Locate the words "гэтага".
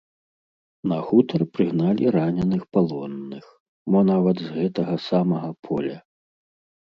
4.57-4.95